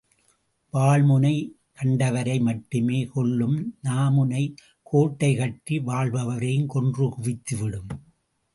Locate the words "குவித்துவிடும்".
7.07-7.91